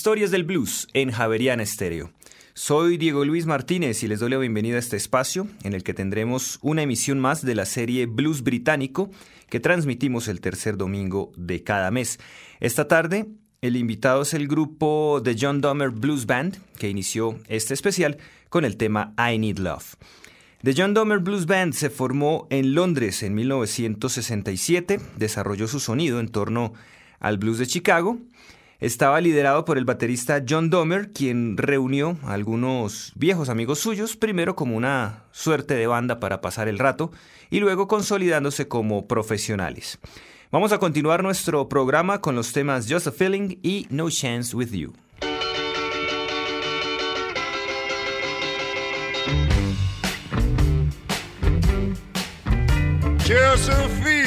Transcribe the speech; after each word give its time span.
Historias 0.00 0.30
del 0.30 0.44
Blues 0.44 0.88
en 0.94 1.10
Javeriana 1.10 1.62
Estéreo. 1.62 2.10
Soy 2.54 2.96
Diego 2.96 3.22
Luis 3.26 3.44
Martínez 3.44 4.02
y 4.02 4.08
les 4.08 4.20
doy 4.20 4.30
la 4.30 4.38
bienvenida 4.38 4.76
a 4.76 4.78
este 4.78 4.96
espacio 4.96 5.46
en 5.62 5.74
el 5.74 5.82
que 5.82 5.92
tendremos 5.92 6.58
una 6.62 6.80
emisión 6.80 7.20
más 7.20 7.44
de 7.44 7.54
la 7.54 7.66
serie 7.66 8.06
Blues 8.06 8.42
Británico 8.42 9.10
que 9.50 9.60
transmitimos 9.60 10.28
el 10.28 10.40
tercer 10.40 10.78
domingo 10.78 11.32
de 11.36 11.62
cada 11.64 11.90
mes. 11.90 12.18
Esta 12.60 12.88
tarde 12.88 13.26
el 13.60 13.76
invitado 13.76 14.22
es 14.22 14.32
el 14.32 14.48
grupo 14.48 15.20
The 15.22 15.36
John 15.38 15.60
Dummer 15.60 15.90
Blues 15.90 16.24
Band 16.24 16.56
que 16.78 16.88
inició 16.88 17.38
este 17.48 17.74
especial 17.74 18.16
con 18.48 18.64
el 18.64 18.78
tema 18.78 19.12
I 19.18 19.38
Need 19.38 19.58
Love. 19.58 19.96
The 20.62 20.72
John 20.74 20.94
Dummer 20.94 21.18
Blues 21.18 21.44
Band 21.44 21.74
se 21.74 21.90
formó 21.90 22.46
en 22.48 22.74
Londres 22.74 23.22
en 23.22 23.34
1967, 23.34 24.98
desarrolló 25.18 25.68
su 25.68 25.78
sonido 25.78 26.20
en 26.20 26.28
torno 26.28 26.72
al 27.18 27.36
blues 27.36 27.58
de 27.58 27.66
Chicago 27.66 28.18
estaba 28.80 29.20
liderado 29.20 29.64
por 29.64 29.78
el 29.78 29.84
baterista 29.84 30.42
John 30.48 30.70
Domer, 30.70 31.12
quien 31.12 31.56
reunió 31.56 32.18
a 32.24 32.32
algunos 32.32 33.12
viejos 33.14 33.48
amigos 33.48 33.78
suyos, 33.78 34.16
primero 34.16 34.56
como 34.56 34.76
una 34.76 35.24
suerte 35.32 35.74
de 35.74 35.86
banda 35.86 36.18
para 36.18 36.40
pasar 36.40 36.68
el 36.68 36.78
rato 36.78 37.12
y 37.50 37.60
luego 37.60 37.88
consolidándose 37.88 38.68
como 38.68 39.06
profesionales. 39.06 39.98
Vamos 40.50 40.72
a 40.72 40.78
continuar 40.78 41.22
nuestro 41.22 41.68
programa 41.68 42.20
con 42.20 42.34
los 42.34 42.52
temas 42.52 42.86
Just 42.90 43.06
a 43.06 43.12
Feeling 43.12 43.58
y 43.62 43.86
No 43.90 44.10
Chance 44.10 44.56
with 44.56 44.72
You. 44.72 44.92
Just 53.30 53.68
a 53.68 53.88
feeling, 54.02 54.19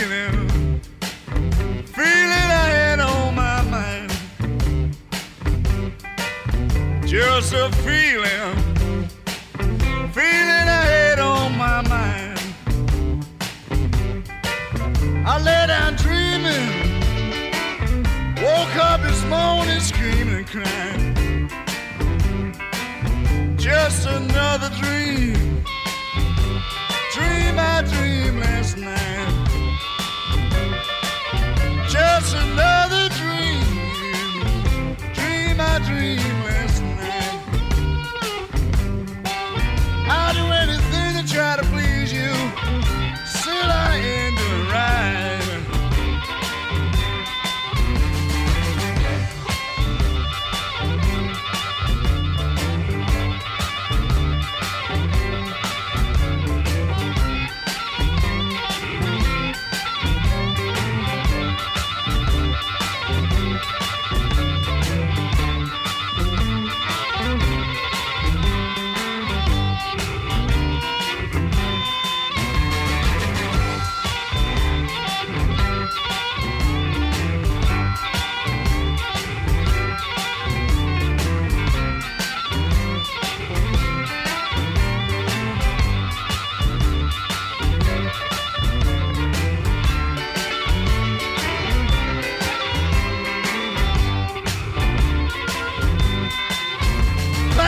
a 7.64 7.72
feeling, 7.78 8.56
feeling 10.12 10.68
I 10.68 10.84
had 10.96 11.20
on 11.20 11.58
my 11.58 11.82
mind. 11.88 12.40
I 15.26 15.42
lay 15.42 15.68
down 15.68 15.96
dreaming, 15.96 16.68
woke 18.44 18.76
up 18.76 19.02
this 19.02 19.24
morning 19.26 19.80
screaming 19.80 20.44
crying. 20.44 21.50
Just 23.56 24.08
another 24.08 24.70
dream 24.82 25.43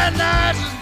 Midnight 0.06 0.75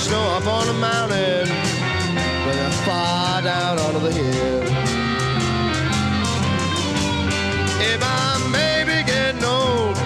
snow 0.00 0.22
up 0.36 0.46
on 0.46 0.66
the 0.66 0.72
mountain, 0.72 1.46
but 2.44 2.56
it's 2.56 2.80
far 2.86 3.42
down 3.42 3.78
under 3.78 3.98
the 3.98 4.10
hill. 4.10 4.62
If 7.92 8.00
I 8.02 8.38
maybe 8.50 9.04
getting 9.04 9.44
old, 9.44 9.96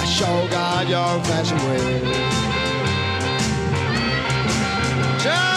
I 0.00 0.04
sure 0.06 0.48
got 0.48 0.88
young 0.88 1.22
fashioned 1.24 1.60
ways. 1.68 2.02
Child, 5.22 5.55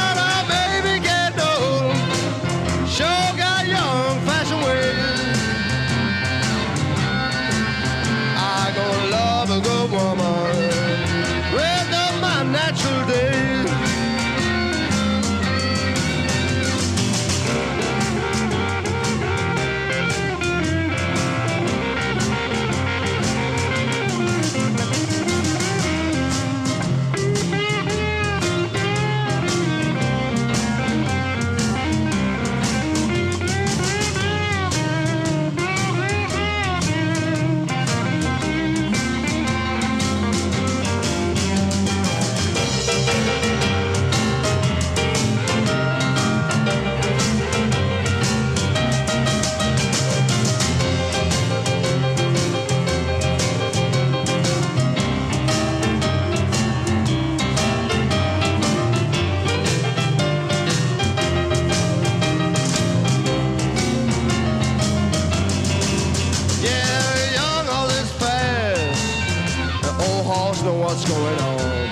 know 70.69 70.75
what's 70.75 71.05
going 71.05 71.39
on. 71.39 71.89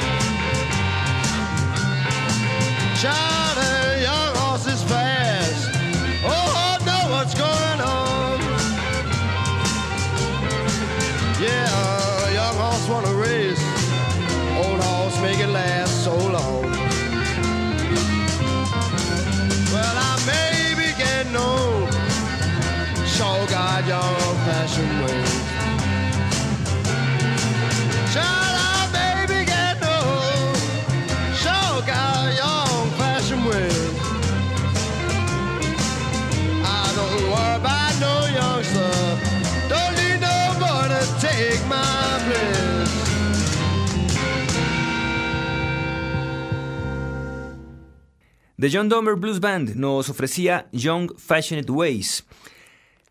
The 3.55 4.01
young 4.03 4.35
horse 4.35 4.67
is 4.67 4.83
fast. 4.83 5.69
Oh, 6.23 6.49
Old 6.65 6.79
horse 6.79 6.85
know 6.89 7.03
what's 7.13 7.33
going 7.33 7.79
on. 7.81 8.39
Yeah, 11.41 11.67
uh, 11.81 12.29
young 12.39 12.55
horse 12.63 12.87
wanna 12.91 13.13
race. 13.15 13.63
Old 14.61 14.79
horse 14.83 15.19
make 15.21 15.39
it 15.39 15.49
last 15.49 15.86
The 48.59 48.71
John 48.71 48.89
Domer 48.89 49.13
Blues 49.13 49.39
Band 49.39 49.75
nos 49.75 50.09
ofrecía 50.09 50.67
Young 50.71 51.11
Fashioned 51.15 51.69
Ways. 51.69 52.25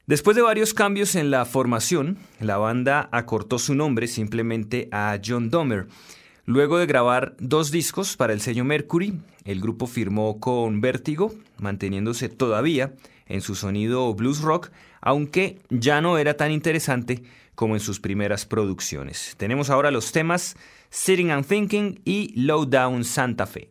Después 0.09 0.35
de 0.35 0.43
varios 0.43 0.75
cambios 0.75 1.15
en 1.15 1.31
la 1.31 1.45
formación, 1.45 2.19
la 2.41 2.57
banda 2.57 3.09
acortó 3.13 3.61
su 3.61 3.77
nombre 3.77 4.09
simplemente 4.09 4.89
a 4.91 5.21
John 5.25 5.49
Domer. 5.49 5.87
Luego 6.47 6.79
de 6.79 6.87
grabar 6.87 7.37
dos 7.39 7.71
discos 7.71 8.17
para 8.17 8.33
el 8.33 8.41
sello 8.41 8.65
Mercury, 8.65 9.21
el 9.45 9.61
grupo 9.61 9.87
firmó 9.87 10.41
con 10.41 10.81
Vertigo, 10.81 11.33
manteniéndose 11.59 12.29
todavía 12.29 12.95
en 13.27 13.41
su 13.41 13.55
sonido 13.55 14.13
blues 14.15 14.41
rock, 14.41 14.73
aunque 15.01 15.61
ya 15.71 16.01
no 16.01 16.19
era 16.19 16.37
tan 16.37 16.51
interesante 16.51 17.23
como 17.55 17.77
en 17.77 17.81
sus 17.81 18.01
primeras 18.01 18.47
producciones. 18.47 19.37
Tenemos 19.37 19.71
ahora 19.71 19.93
los 19.93 20.11
temas 20.11 20.57
Sitting 20.91 21.31
and 21.31 21.47
Thinking 21.47 22.01
y 22.05 22.33
Low 22.35 22.67
Down 22.67 23.05
Santa 23.05 23.47
Fe. 23.47 23.69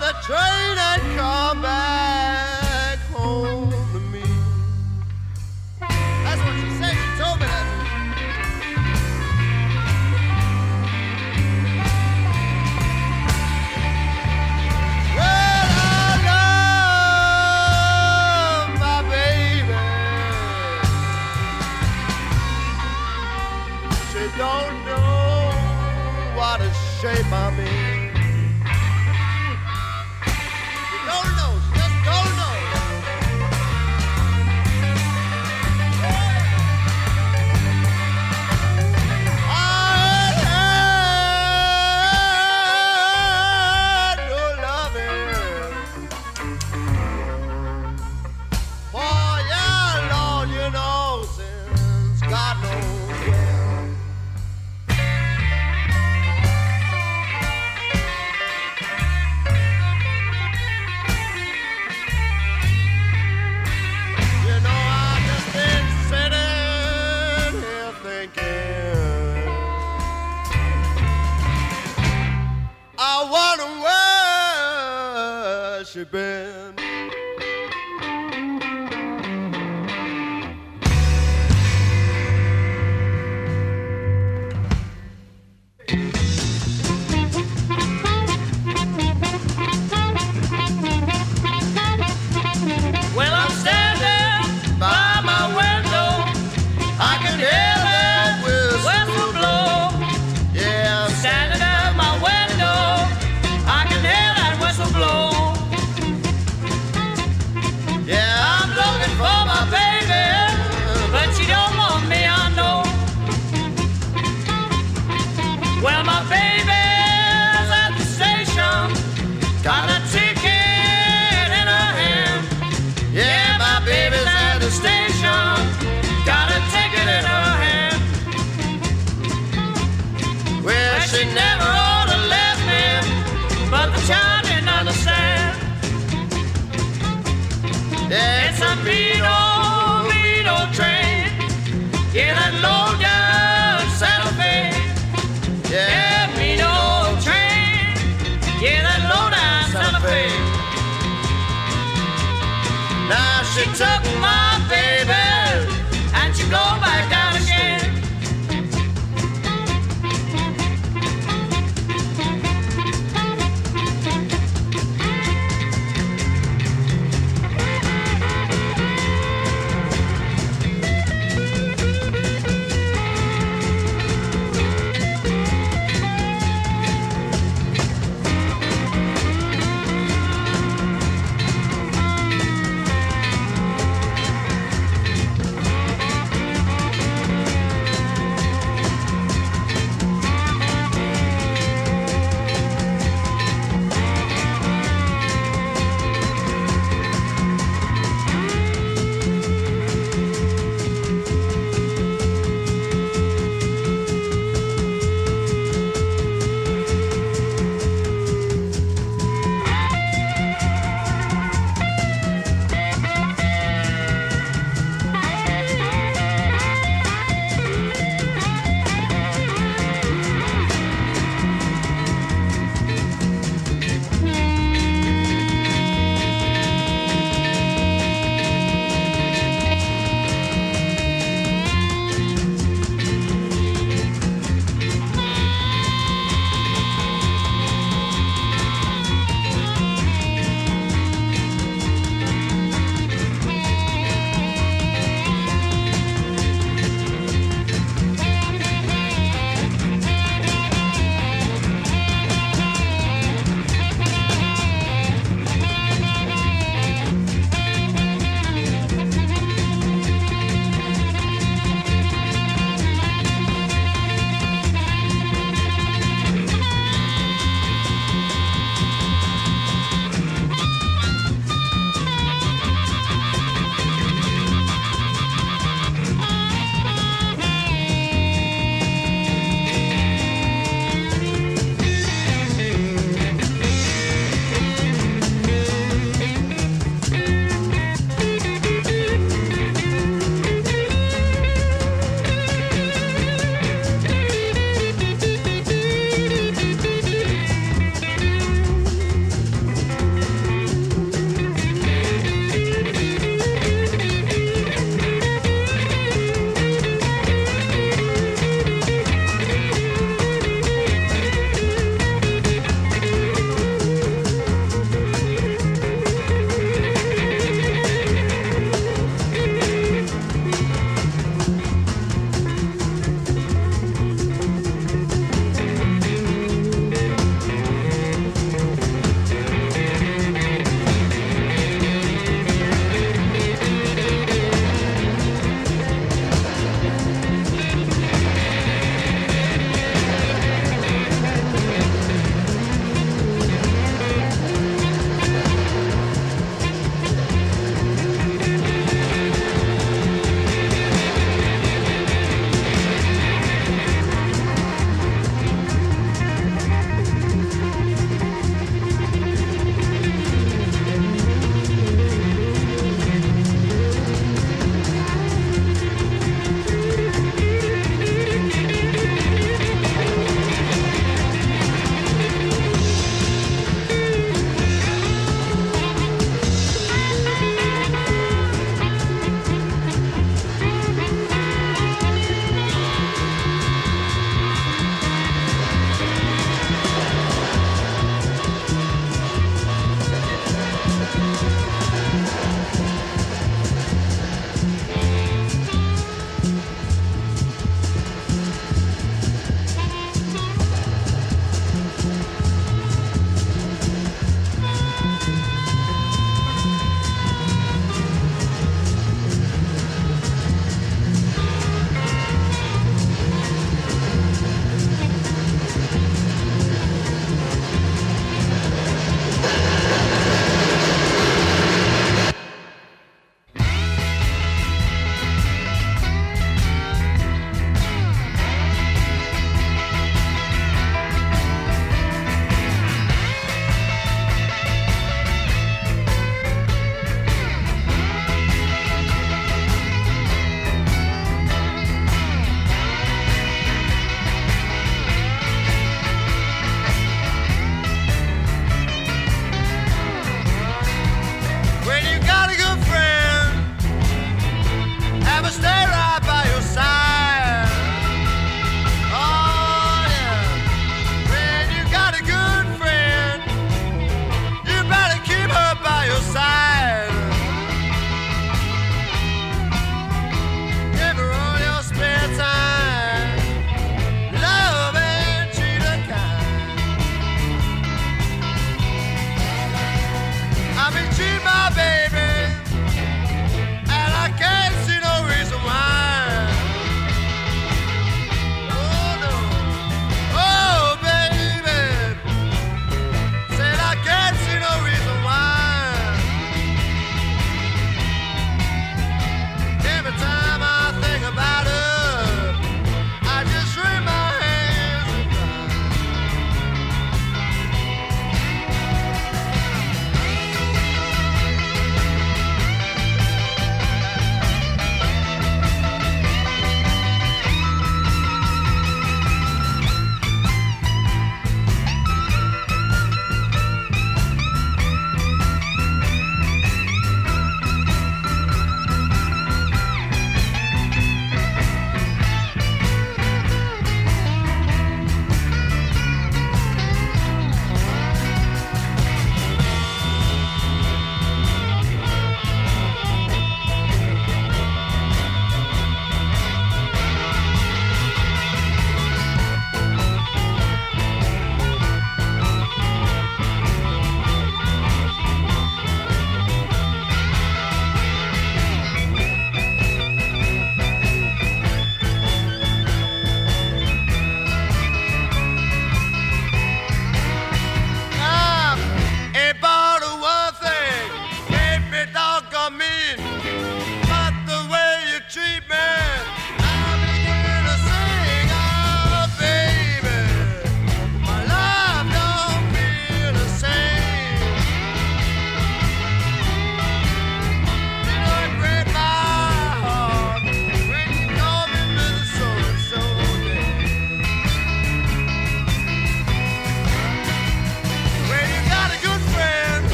the 0.00 0.12
train 0.22 0.78
and 0.78 1.02
come 1.18 1.60
back 1.60 2.98
home 3.12 3.70
to 3.92 4.00
me. 4.12 4.22
That's 6.24 6.40
what 6.40 6.54
she 6.58 6.70
said. 6.80 6.94
She 6.96 7.08
told 7.22 7.38
me 7.38 7.46
that. 7.46 7.66
Well, 15.16 15.68
I 15.76 16.10
love 18.64 18.80
my 18.80 18.98
baby. 19.12 19.78
She 24.10 24.24
don't 24.38 24.76
know 24.86 25.52
what 26.38 26.58
a 26.62 26.70
shape 27.00 27.30
I'm 27.32 27.58
in. 27.60 27.69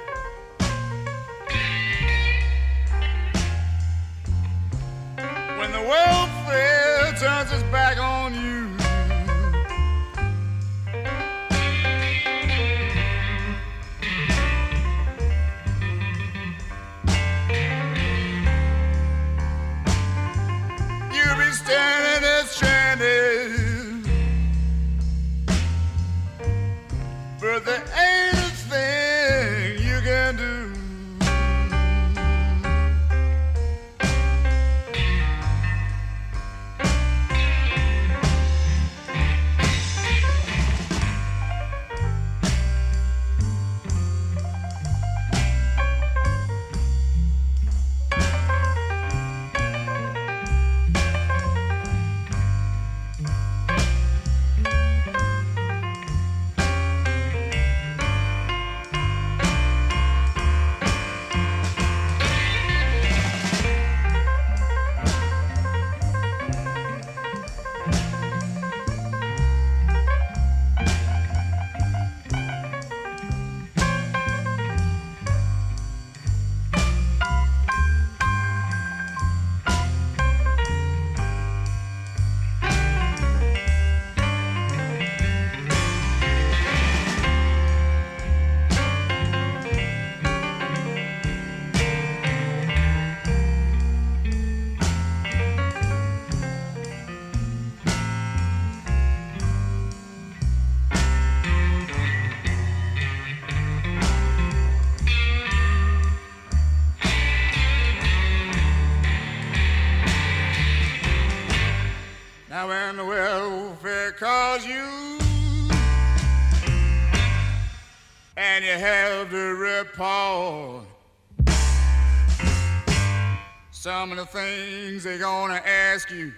Some 123.82 124.12
of 124.12 124.18
the 124.20 124.26
things 124.28 125.04
they're 125.04 125.18
gonna 125.18 125.60
ask 125.66 126.12
you. 126.12 126.32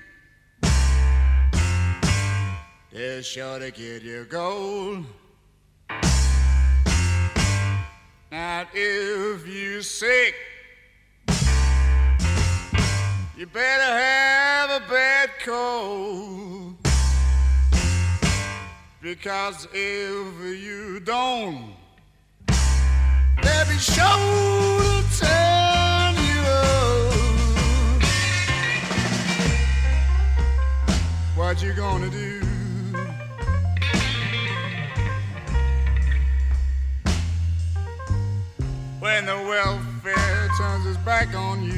They're 2.89 3.21
sure 3.21 3.59
to 3.59 3.69
get 3.69 4.01
your 4.01 4.23
gold. 4.23 5.03
Now, 8.31 8.65
if 8.73 9.45
you're 9.45 9.81
sick, 9.81 10.35
you 13.37 13.45
better 13.47 13.91
have 13.91 14.81
a 14.81 14.89
bad 14.89 15.31
cold. 15.43 16.77
Because 19.01 19.67
if 19.73 20.63
you 20.63 21.01
don't, 21.01 21.75
they'll 23.41 23.67
be 23.67 23.77
sure 23.79 24.05
to 25.01 25.19
turn 25.19 25.62
What 31.43 31.61
you 31.61 31.73
gonna 31.73 32.09
do? 32.09 32.39
When 38.99 39.25
the 39.25 39.35
welfare 39.35 40.49
turns 40.57 40.85
its 40.87 40.97
back 41.03 41.35
on 41.35 41.63
you. 41.63 41.73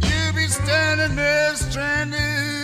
You 0.00 0.32
be 0.32 0.46
standing 0.46 1.16
there 1.16 1.56
stranded, 1.56 2.59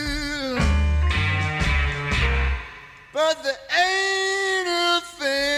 but 3.16 3.42
there 3.42 3.56
ain't 3.74 4.68
a 4.68 5.00
thing 5.18 5.55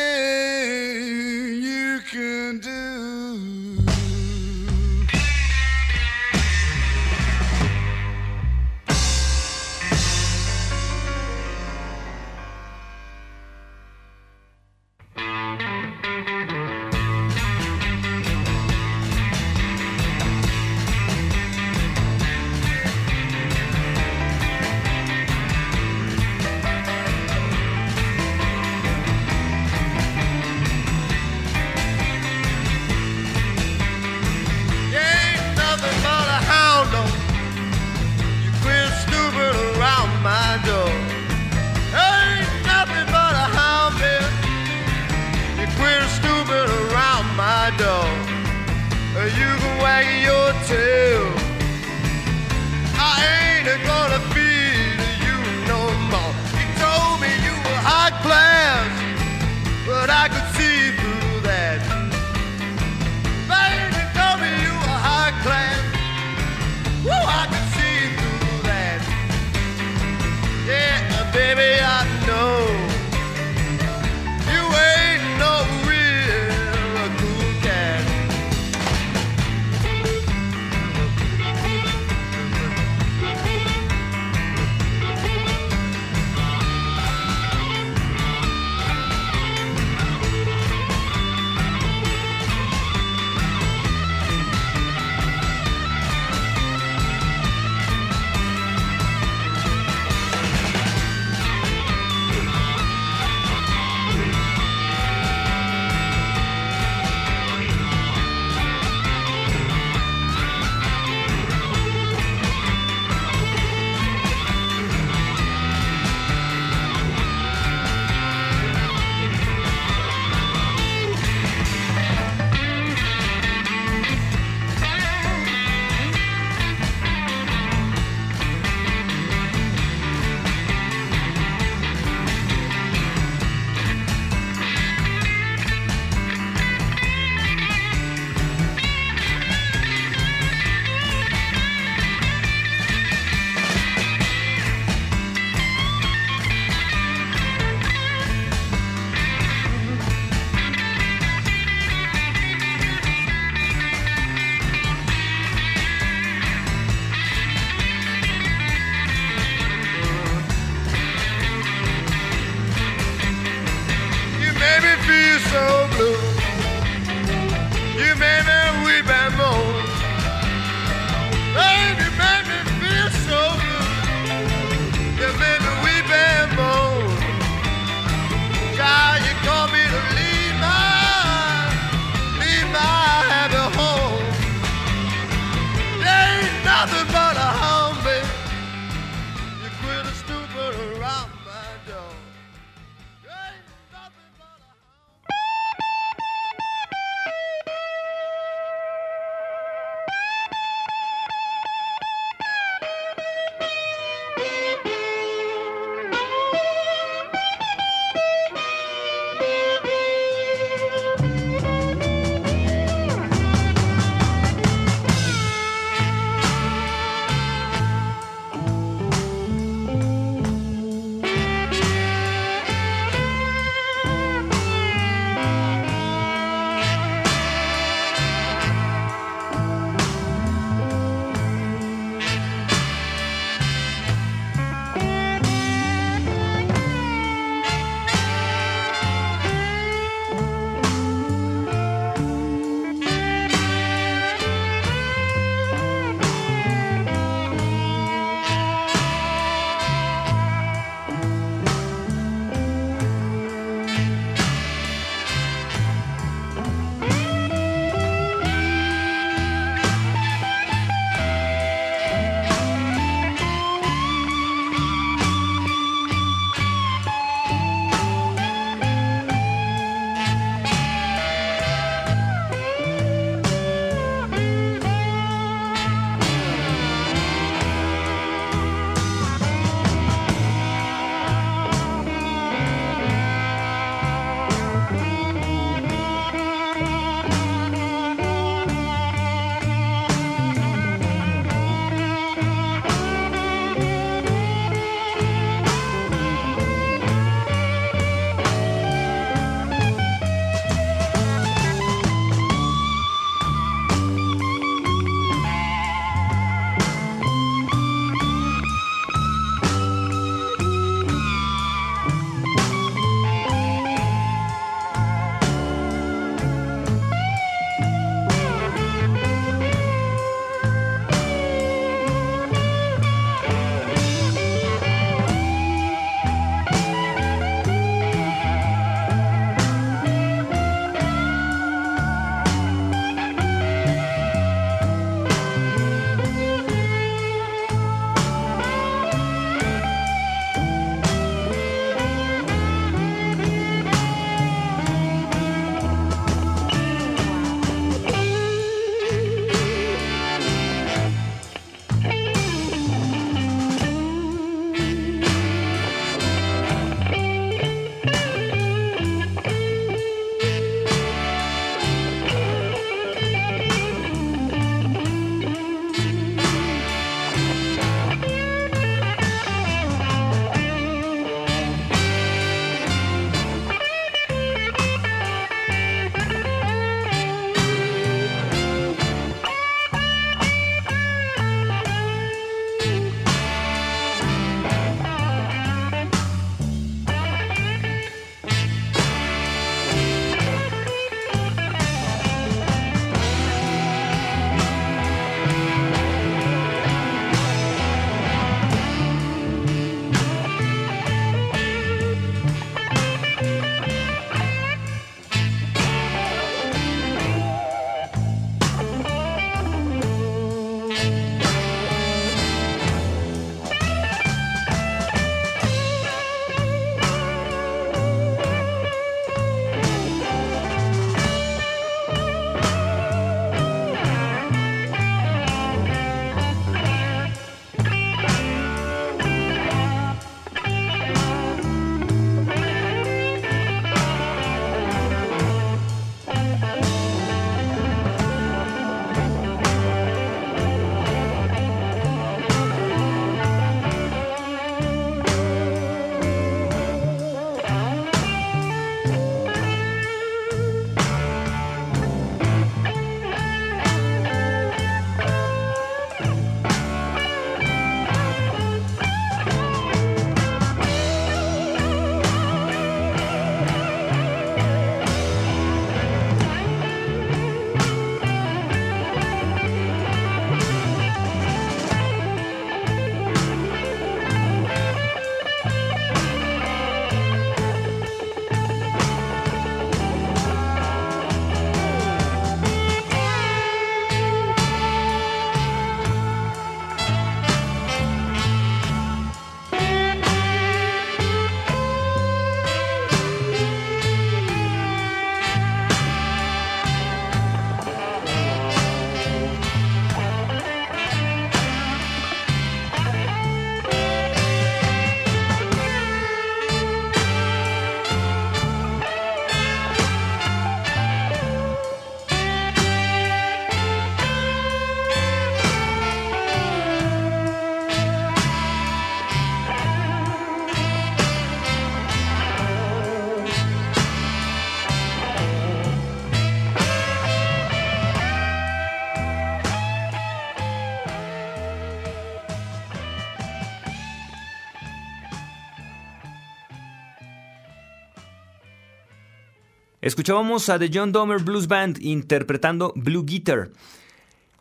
Escuchábamos 540.09 540.71
a 540.71 540.79
The 540.79 540.89
John 540.91 541.13
Domer 541.13 541.43
Blues 541.43 541.69
Band 541.69 541.99
interpretando 542.01 542.95
Blue 542.97 543.27
Guitar. 543.27 543.69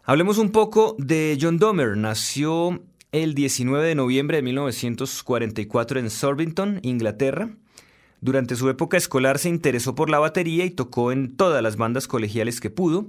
Hablemos 0.03 0.39
un 0.39 0.51
poco 0.51 0.97
de 0.99 1.37
John 1.39 1.57
Domer. 1.57 1.95
Nació 1.95 2.83
el 3.13 3.33
19 3.33 3.87
de 3.87 3.95
noviembre 3.95 4.39
de 4.39 4.43
1944 4.43 6.01
en 6.01 6.09
Sorbington, 6.09 6.79
Inglaterra. 6.83 7.49
Durante 8.19 8.57
su 8.57 8.67
época 8.67 8.97
escolar 8.97 9.39
se 9.39 9.47
interesó 9.47 9.95
por 9.95 10.09
la 10.09 10.19
batería 10.19 10.65
y 10.65 10.71
tocó 10.71 11.13
en 11.13 11.37
todas 11.37 11.63
las 11.63 11.77
bandas 11.77 12.09
colegiales 12.09 12.59
que 12.59 12.69
pudo. 12.69 13.07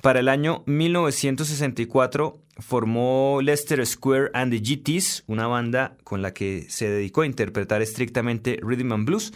Para 0.00 0.20
el 0.20 0.30
año 0.30 0.62
1964 0.64 2.38
formó 2.58 3.40
Leicester 3.42 3.86
Square 3.86 4.30
and 4.32 4.50
the 4.50 4.60
GTs, 4.60 5.24
una 5.26 5.46
banda 5.46 5.98
con 6.04 6.22
la 6.22 6.32
que 6.32 6.64
se 6.70 6.88
dedicó 6.88 7.20
a 7.20 7.26
interpretar 7.26 7.82
estrictamente 7.82 8.58
rhythm 8.62 8.92
and 8.92 9.04
blues. 9.04 9.34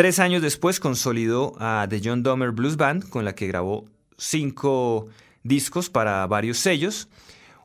Tres 0.00 0.18
años 0.18 0.40
después 0.40 0.80
consolidó 0.80 1.52
a 1.58 1.86
The 1.86 2.00
John 2.02 2.22
Domer 2.22 2.52
Blues 2.52 2.78
Band, 2.78 3.06
con 3.10 3.26
la 3.26 3.34
que 3.34 3.46
grabó 3.46 3.84
cinco 4.16 5.08
discos 5.42 5.90
para 5.90 6.26
varios 6.26 6.56
sellos. 6.56 7.10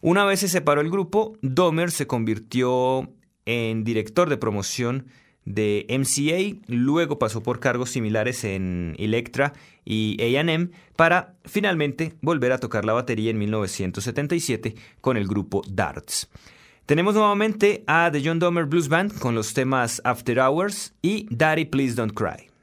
Una 0.01 0.25
vez 0.25 0.41
se 0.41 0.49
separó 0.49 0.81
el 0.81 0.91
grupo, 0.91 1.37
Domer 1.41 1.91
se 1.91 2.07
convirtió 2.07 3.09
en 3.45 3.85
director 3.85 4.27
de 4.27 4.35
promoción 4.35 5.05
de 5.45 5.85
MCA, 5.87 6.61
luego 6.67 7.19
pasó 7.19 7.41
por 7.41 7.61
cargos 7.61 7.91
similares 7.91 8.43
en 8.43 8.95
Electra 8.99 9.53
y 9.85 10.17
AM 10.35 10.71
para 10.97 11.37
finalmente 11.45 12.15
volver 12.19 12.51
a 12.51 12.57
tocar 12.57 12.83
la 12.83 12.91
batería 12.91 13.31
en 13.31 13.37
1977 13.37 14.75
con 14.99 15.15
el 15.15 15.25
grupo 15.25 15.61
Darts. 15.69 16.27
Tenemos 16.85 17.15
nuevamente 17.15 17.83
a 17.87 18.11
The 18.11 18.21
John 18.23 18.37
Domer 18.37 18.65
Blues 18.65 18.89
Band 18.89 19.17
con 19.17 19.33
los 19.33 19.55
temas 19.55 19.99
After 20.03 20.39
Hours 20.39 20.93
y 21.01 21.25
Daddy 21.31 21.65
Please 21.65 21.95
Don't 21.95 22.13
Cry. 22.13 22.54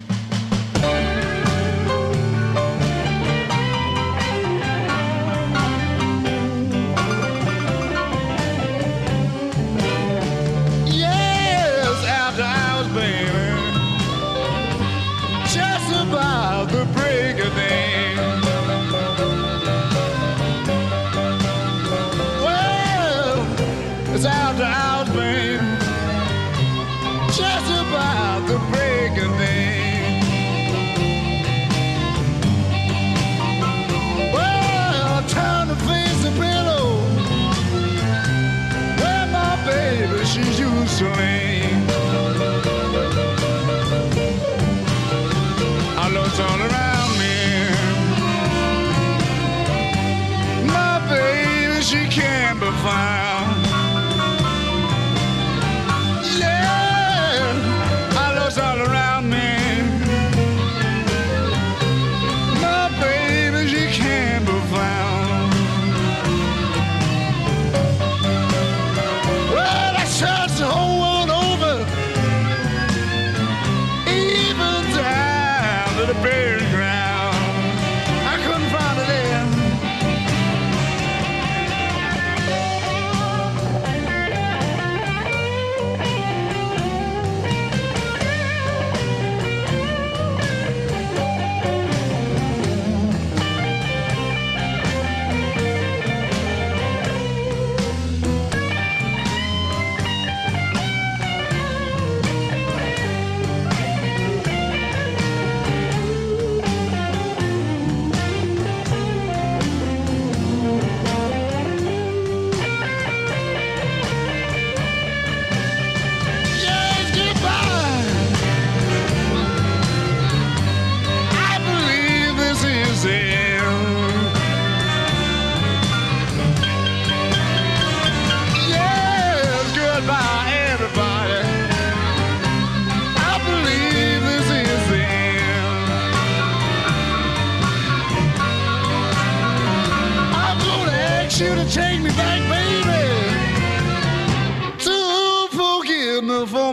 It's 24.52 24.60
after 24.60 24.64
hours, 24.64 25.08
baby. 25.16 25.64
Just 27.32 27.70
about 27.70 28.31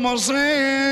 almost 0.09 0.31
in. 0.31 0.88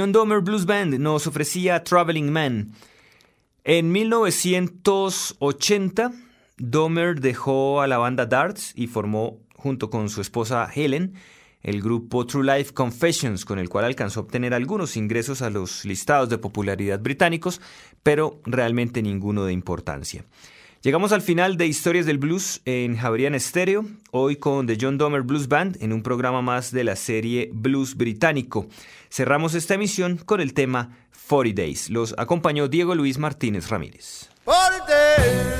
John 0.00 0.12
Domer 0.12 0.40
Blues 0.40 0.64
Band 0.64 0.98
nos 0.98 1.26
ofrecía 1.26 1.84
Traveling 1.84 2.32
Man. 2.32 2.72
En 3.64 3.92
1980, 3.92 6.12
Domer 6.56 7.20
dejó 7.20 7.82
a 7.82 7.86
la 7.86 7.98
banda 7.98 8.24
Darts 8.24 8.72
y 8.74 8.86
formó, 8.86 9.42
junto 9.56 9.90
con 9.90 10.08
su 10.08 10.22
esposa 10.22 10.66
Helen, 10.74 11.12
el 11.60 11.82
grupo 11.82 12.24
True 12.24 12.56
Life 12.56 12.72
Confessions, 12.72 13.44
con 13.44 13.58
el 13.58 13.68
cual 13.68 13.84
alcanzó 13.84 14.20
a 14.20 14.22
obtener 14.22 14.54
algunos 14.54 14.96
ingresos 14.96 15.42
a 15.42 15.50
los 15.50 15.84
listados 15.84 16.30
de 16.30 16.38
popularidad 16.38 17.00
británicos, 17.00 17.60
pero 18.02 18.40
realmente 18.46 19.02
ninguno 19.02 19.44
de 19.44 19.52
importancia. 19.52 20.24
Llegamos 20.82 21.12
al 21.12 21.20
final 21.20 21.58
de 21.58 21.66
Historias 21.66 22.06
del 22.06 22.16
Blues 22.16 22.62
en 22.64 22.96
Javerian 22.96 23.38
Stereo, 23.38 23.84
hoy 24.12 24.36
con 24.36 24.66
The 24.66 24.78
John 24.80 24.96
Domer 24.96 25.20
Blues 25.20 25.46
Band 25.46 25.76
en 25.82 25.92
un 25.92 26.02
programa 26.02 26.40
más 26.40 26.72
de 26.72 26.84
la 26.84 26.96
serie 26.96 27.50
Blues 27.52 27.96
Británico. 27.96 28.66
Cerramos 29.10 29.54
esta 29.54 29.74
emisión 29.74 30.16
con 30.16 30.40
el 30.40 30.54
tema 30.54 30.96
40 31.28 31.60
Days. 31.60 31.90
Los 31.90 32.14
acompañó 32.16 32.66
Diego 32.66 32.94
Luis 32.94 33.18
Martínez 33.18 33.68
Ramírez. 33.68 34.30
40 34.46 34.86
days 34.86 35.50